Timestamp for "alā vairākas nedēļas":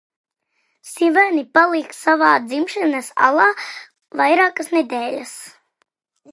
3.29-5.39